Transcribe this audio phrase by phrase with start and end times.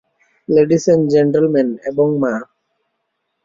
[0.49, 2.33] Ladies and gentleman এবং মা!